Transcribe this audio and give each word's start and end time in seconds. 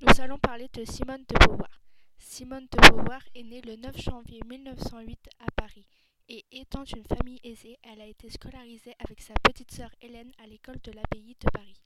Nous 0.00 0.20
allons 0.20 0.38
parler 0.38 0.68
de 0.74 0.84
Simone 0.84 1.24
de 1.28 1.34
Beauvoir. 1.44 1.82
Simone 2.18 2.68
de 2.70 2.88
Beauvoir 2.88 3.20
est 3.34 3.42
née 3.42 3.60
le 3.62 3.74
9 3.74 4.00
janvier 4.00 4.40
1908 4.46 5.28
à 5.40 5.50
Paris 5.56 5.88
et 6.28 6.46
étant 6.52 6.84
une 6.84 7.02
famille 7.02 7.40
aisée, 7.42 7.80
elle 7.82 8.00
a 8.00 8.06
été 8.06 8.30
scolarisée 8.30 8.94
avec 9.00 9.20
sa 9.20 9.34
petite 9.42 9.72
sœur 9.72 9.90
Hélène 10.00 10.30
à 10.38 10.46
l'école 10.46 10.78
de 10.84 10.92
l'abbaye 10.92 11.36
de 11.40 11.50
Paris. 11.52 11.80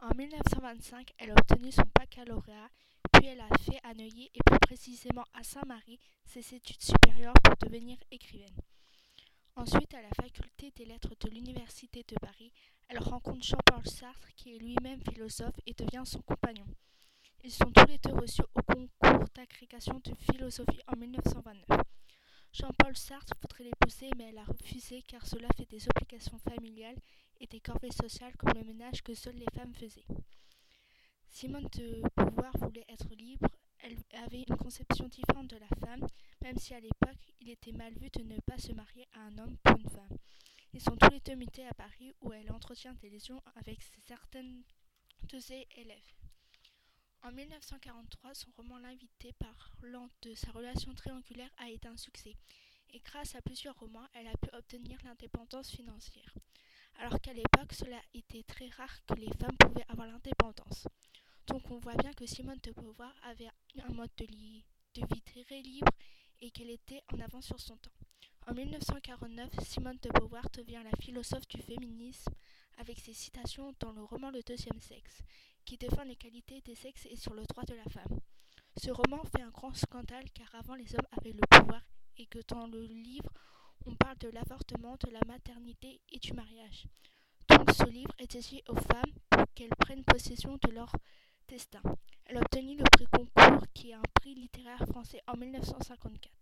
En 0.00 0.14
1925, 0.14 1.12
elle 1.18 1.32
a 1.32 1.34
obtenu 1.34 1.72
son 1.72 1.82
baccalauréat, 1.98 2.70
puis 3.12 3.26
elle 3.26 3.40
a 3.40 3.48
fait 3.58 3.80
à 3.82 3.94
Neuilly 3.94 4.30
et 4.32 4.42
plus 4.46 4.60
précisément 4.60 5.24
à 5.34 5.42
Saint-Marie 5.42 5.98
ses 6.26 6.54
études 6.54 6.82
supérieures 6.82 7.34
pour 7.42 7.56
devenir 7.56 7.98
écrivaine. 8.12 8.60
Ensuite, 9.56 9.92
à 9.94 10.02
la 10.02 10.10
faculté 10.22 10.70
des 10.76 10.84
lettres 10.84 11.16
de 11.18 11.30
l'Université 11.30 12.04
de 12.06 12.14
Paris, 12.14 12.52
elle 12.88 13.00
rencontre 13.00 13.42
Jean-Paul 13.42 13.84
Sartre 13.88 14.28
qui 14.36 14.54
est 14.54 14.58
lui-même 14.58 15.00
philosophe 15.02 15.58
et 15.66 15.74
devient 15.74 16.04
son 16.04 16.22
compagnon. 16.22 16.66
Ils 17.46 17.52
sont 17.52 17.70
tous 17.70 17.86
les 17.88 17.98
deux 17.98 18.14
reçus 18.14 18.40
au 18.54 18.62
concours 18.62 19.28
d'agrégation 19.34 20.00
de 20.02 20.14
philosophie 20.14 20.80
en 20.86 20.96
1929. 20.96 21.78
Jean-Paul 22.54 22.96
Sartre 22.96 23.34
voudrait 23.42 23.64
l'épouser, 23.64 24.08
mais 24.16 24.30
elle 24.30 24.38
a 24.38 24.44
refusé 24.44 25.02
car 25.02 25.26
cela 25.26 25.48
fait 25.54 25.68
des 25.68 25.86
obligations 25.90 26.38
familiales 26.38 26.96
et 27.40 27.46
des 27.46 27.60
corvées 27.60 27.92
sociales 27.92 28.34
comme 28.38 28.54
le 28.54 28.64
ménage 28.64 29.02
que 29.02 29.12
seules 29.12 29.36
les 29.36 29.50
femmes 29.54 29.74
faisaient. 29.74 30.06
Simone 31.28 31.68
de 31.76 32.00
Beauvoir 32.16 32.56
voulait 32.56 32.86
être 32.88 33.14
libre, 33.14 33.50
elle 33.80 33.98
avait 34.24 34.44
une 34.48 34.56
conception 34.56 35.06
différente 35.08 35.48
de 35.48 35.58
la 35.58 35.86
femme, 35.86 36.06
même 36.40 36.56
si 36.56 36.72
à 36.72 36.80
l'époque 36.80 37.30
il 37.42 37.50
était 37.50 37.72
mal 37.72 37.92
vu 37.98 38.08
de 38.08 38.22
ne 38.22 38.40
pas 38.40 38.56
se 38.56 38.72
marier 38.72 39.06
à 39.12 39.20
un 39.20 39.36
homme 39.36 39.58
pour 39.62 39.76
une 39.76 39.90
femme. 39.90 40.16
Ils 40.72 40.80
sont 40.80 40.96
tous 40.96 41.10
les 41.10 41.20
deux 41.20 41.34
mutés 41.34 41.66
à 41.66 41.74
Paris 41.74 42.14
où 42.22 42.32
elle 42.32 42.50
entretient 42.50 42.94
des 42.94 43.10
liaisons 43.10 43.42
avec 43.56 43.82
certaines 44.06 44.62
de 45.24 45.38
ses 45.38 45.68
élèves. 45.76 46.23
En 47.24 47.32
1943, 47.32 48.34
son 48.34 48.50
roman 48.54 48.76
L'invité, 48.76 49.32
parlant 49.38 50.10
de 50.20 50.34
sa 50.34 50.52
relation 50.52 50.92
triangulaire, 50.94 51.48
a 51.56 51.70
été 51.70 51.88
un 51.88 51.96
succès, 51.96 52.36
et 52.92 53.00
grâce 53.00 53.34
à 53.34 53.40
plusieurs 53.40 53.78
romans, 53.78 54.06
elle 54.12 54.26
a 54.26 54.36
pu 54.36 54.54
obtenir 54.54 54.98
l'indépendance 55.04 55.70
financière, 55.70 56.34
alors 56.98 57.18
qu'à 57.22 57.32
l'époque, 57.32 57.72
cela 57.72 57.98
était 58.12 58.42
très 58.42 58.68
rare 58.68 58.94
que 59.06 59.14
les 59.14 59.32
femmes 59.40 59.56
pouvaient 59.58 59.86
avoir 59.88 60.06
l'indépendance. 60.06 60.86
Donc 61.46 61.70
on 61.70 61.78
voit 61.78 61.96
bien 61.96 62.12
que 62.12 62.26
Simone 62.26 62.60
de 62.62 62.72
Beauvoir 62.72 63.14
avait 63.22 63.48
un 63.82 63.92
mode 63.94 64.10
de, 64.18 64.26
de 64.26 65.14
vie 65.14 65.22
très 65.22 65.62
libre 65.62 65.92
et 66.42 66.50
qu'elle 66.50 66.70
était 66.70 67.02
en 67.10 67.20
avance 67.20 67.46
sur 67.46 67.58
son 67.58 67.78
temps. 67.78 67.90
En 68.46 68.52
1949, 68.52 69.48
Simone 69.62 69.98
de 70.02 70.10
Beauvoir 70.10 70.50
devient 70.50 70.82
la 70.84 70.94
philosophe 71.02 71.48
du 71.48 71.62
féminisme 71.62 72.34
avec 72.76 72.98
ses 72.98 73.14
citations 73.14 73.74
dans 73.80 73.92
le 73.92 74.02
roman 74.02 74.30
Le 74.30 74.42
deuxième 74.42 74.80
sexe, 74.80 75.22
qui 75.64 75.76
défend 75.76 76.04
l'égalité 76.04 76.60
des 76.62 76.74
sexes 76.74 77.06
et 77.10 77.16
sur 77.16 77.34
le 77.34 77.44
droit 77.44 77.64
de 77.64 77.74
la 77.74 77.84
femme. 77.84 78.20
Ce 78.76 78.90
roman 78.90 79.22
fait 79.24 79.42
un 79.42 79.50
grand 79.50 79.74
scandale 79.74 80.30
car 80.32 80.54
avant 80.54 80.74
les 80.74 80.94
hommes 80.94 81.06
avaient 81.12 81.32
le 81.32 81.46
pouvoir 81.50 81.82
et 82.16 82.26
que 82.26 82.40
dans 82.48 82.66
le 82.66 82.82
livre 82.82 83.30
on 83.86 83.94
parle 83.94 84.18
de 84.18 84.28
l'avortement, 84.28 84.96
de 85.04 85.10
la 85.10 85.20
maternité 85.26 86.00
et 86.10 86.18
du 86.18 86.32
mariage. 86.32 86.86
Donc 87.48 87.70
ce 87.72 87.84
livre 87.84 88.12
est 88.18 88.32
dédié 88.32 88.64
aux 88.68 88.76
femmes 88.76 89.12
pour 89.30 89.44
qu'elles 89.54 89.76
prennent 89.78 90.04
possession 90.04 90.58
de 90.62 90.70
leur 90.70 90.92
destin. 91.48 91.82
Elle 92.26 92.38
a 92.38 92.40
obtenu 92.40 92.76
le 92.76 92.84
prix 92.90 93.06
Concours 93.06 93.66
qui 93.74 93.90
est 93.90 93.94
un 93.94 94.02
prix 94.14 94.34
littéraire 94.34 94.84
français 94.88 95.20
en 95.26 95.36
1954. 95.36 96.32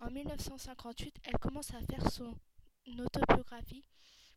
En 0.00 0.10
1958, 0.10 1.20
elle 1.24 1.38
commence 1.38 1.74
à 1.74 1.80
faire 1.82 2.10
son 2.10 2.34
autobiographie 2.98 3.84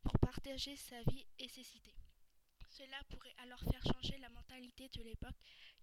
pour 0.03 0.17
partager 0.19 0.75
sa 0.75 1.01
vie 1.03 1.25
et 1.39 1.47
ses 1.47 1.77
idées. 1.77 2.02
Cela 2.75 2.97
pourrait 3.07 3.35
alors 3.43 3.59
faire 3.59 3.83
changer 3.93 4.17
la 4.17 4.29
mentalité 4.29 4.89
de 4.97 5.03
l'époque 5.03 5.37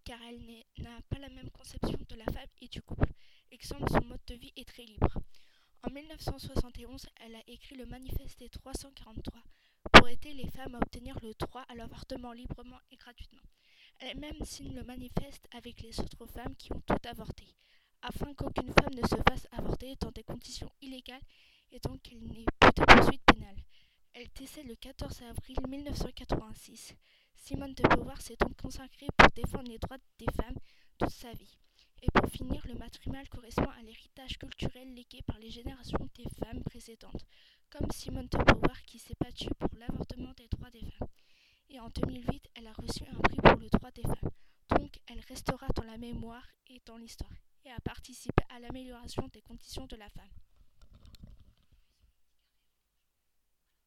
car 0.05 0.19
elle 0.29 0.65
n'a 0.79 1.01
pas 1.09 1.21
la 1.21 1.29
même 1.29 1.49
conception 1.51 1.97
de 2.09 2.17
la 2.17 2.25
femme 2.25 2.49
et 2.61 2.67
du 2.67 2.83
couple. 2.83 3.13
Exemple, 3.53 3.89
son 3.93 4.05
mode 4.07 4.25
de 4.27 4.35
vie 4.35 4.53
est 4.57 4.67
très 4.67 4.83
libre. 4.83 5.23
En 5.85 5.91
1971, 5.93 7.07
elle 7.21 7.37
a 7.37 7.43
écrit 7.47 7.77
le 7.77 7.87
manifeste 7.87 8.41
des 8.41 8.49
343 8.49 9.41
pour 9.93 10.09
aider 10.09 10.35
les 10.35 10.51
femmes 10.51 10.75
à 10.75 10.79
obtenir 10.79 11.17
le 11.23 11.33
droit 11.35 11.63
à 11.69 11.77
l'avortement 11.77 12.33
librement 12.33 12.81
et 12.91 12.97
gratuitement. 12.97 13.47
Elle-même 14.01 14.45
signe 14.45 14.75
le 14.75 14.83
manifeste 14.83 15.47
avec 15.53 15.83
les 15.83 16.01
autres 16.01 16.27
femmes 16.27 16.57
qui 16.57 16.73
ont 16.73 16.83
tout 16.87 17.09
avorté 17.09 17.47
afin 18.03 18.35
qu'aucune 18.35 18.73
femme 18.73 18.95
ne 18.95 19.07
se 19.07 19.23
fasse 19.29 19.47
avorter 19.53 19.95
dans 20.01 20.11
des 20.11 20.25
conditions 20.25 20.73
illégales 20.81 21.23
et 21.71 21.79
donc 21.79 22.03
qu'il 22.03 22.19
n'ait 22.27 22.47
plus 22.59 22.73
de 22.77 22.85
poursuites 22.85 23.23
pénales. 23.27 23.63
Elle 24.13 24.29
décède 24.35 24.67
le 24.67 24.75
14 24.75 25.23
avril 25.23 25.57
1986. 25.69 26.95
Simone 27.37 27.75
de 27.75 27.83
Beauvoir 27.85 28.21
s'est 28.21 28.37
donc 28.37 28.57
consacrée 28.57 29.07
pour 29.17 29.29
défendre 29.31 29.71
les 29.71 29.79
droits 29.79 29.99
des 30.19 30.33
femmes 30.37 30.59
toute 30.99 31.11
sa 31.11 31.33
vie. 31.33 31.57
Et 32.03 32.09
pour 32.13 32.29
finir, 32.31 32.67
le 32.67 32.75
matrimonio 32.75 33.25
correspond 33.31 33.71
à 33.71 33.83
l'héritage 33.83 34.39
culturel 34.39 34.95
légué 34.95 35.23
par 35.23 35.39
les 35.39 35.51
générations 35.51 36.09
des 36.15 36.29
femmes 36.29 36.63
précédentes, 36.65 37.25
comme 37.71 37.91
Simone 37.93 38.29
de 38.29 38.39
Beauvoir 38.39 38.83
qui 38.83 38.99
s'est 38.99 39.17
battue 39.21 39.51
pour 39.59 39.71
l'avortement 39.79 40.33
des 40.37 40.49
droits 40.49 40.71
des 40.71 40.91
femmes. 40.99 41.09
Et 41.69 41.79
en 41.79 41.89
2008, 41.89 42.49
elle 42.55 42.67
a 42.67 42.73
reçu 42.73 43.05
un 43.05 43.21
prix 43.21 43.37
pour 43.37 43.57
le 43.57 43.69
droit 43.69 43.91
des 43.93 44.03
femmes. 44.03 44.31
Donc, 44.79 44.99
elle 45.07 45.21
restera 45.21 45.67
dans 45.77 45.85
la 45.85 45.99
mémoire 45.99 46.47
et 46.69 46.81
dans 46.85 46.97
l'histoire 46.97 47.31
et 47.65 47.71
à 47.71 47.81
participer 47.81 48.45
à 48.49 48.59
l'amélioration 48.59 49.29
des 49.29 49.43
conditions 49.43 49.87
de 49.87 49.97
la 49.97 50.09
femme. 50.11 50.31